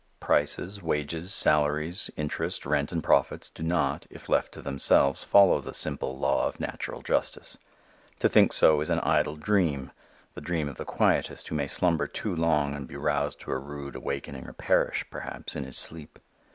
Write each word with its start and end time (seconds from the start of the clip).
Prices, 0.19 0.81
wages, 0.81 1.31
salaries, 1.31 2.09
interest, 2.17 2.65
rent 2.65 2.91
and 2.91 3.03
profits 3.03 3.51
do 3.51 3.61
not, 3.61 4.07
if 4.09 4.29
left 4.29 4.51
to 4.53 4.61
themselves, 4.63 5.23
follow 5.23 5.61
the 5.61 5.75
simple 5.75 6.17
law 6.17 6.47
of 6.47 6.59
natural 6.59 7.03
justice. 7.03 7.59
To 8.17 8.27
think 8.27 8.51
so 8.51 8.81
is 8.81 8.89
an 8.89 8.97
idle 9.01 9.35
dream, 9.35 9.91
the 10.33 10.41
dream 10.41 10.67
of 10.67 10.77
the 10.77 10.85
quietist 10.85 11.49
who 11.49 11.53
may 11.55 11.67
slumber 11.67 12.07
too 12.07 12.35
long 12.35 12.73
and 12.73 12.87
be 12.87 12.95
roused 12.97 13.41
to 13.41 13.51
a 13.51 13.59
rude 13.59 13.95
awakening 13.95 14.47
or 14.47 14.53
perish, 14.53 15.05
perhaps, 15.11 15.55
in 15.55 15.65
his 15.65 15.77
sleep. 15.77 16.17